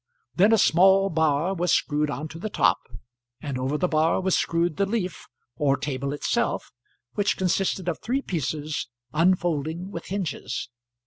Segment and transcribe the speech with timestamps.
[0.33, 2.79] Then a small bar was screwed on to the top,
[3.39, 5.27] and over the bar was screwed the leaf,
[5.57, 6.71] or table itself,
[7.13, 10.69] which consisted of three pieces unfolding with hinges.